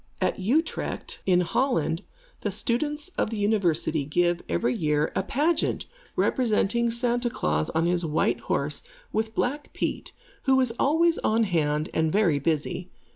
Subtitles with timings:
[0.19, 2.01] At Utrecht, in Holland,
[2.39, 5.85] the students of the University give, every year, a pageant
[6.15, 8.81] representing Santa Klaas on his white horse,
[9.13, 10.11] with Black Pete,
[10.45, 12.89] who is always on hand and very busy.